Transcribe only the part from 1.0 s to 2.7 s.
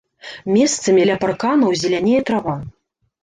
ля парканаў зелянее трава.